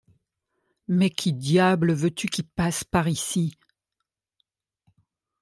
Mais 0.87 1.11
qui 1.11 1.31
diable 1.31 1.93
veux-tu 1.93 2.25
qui 2.27 2.41
passe 2.41 2.83
par 2.83 3.07
ici? 3.07 3.55